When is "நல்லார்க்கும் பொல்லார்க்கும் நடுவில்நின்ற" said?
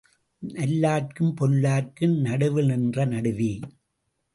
0.43-3.07